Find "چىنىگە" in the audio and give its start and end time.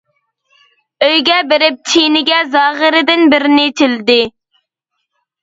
1.91-2.39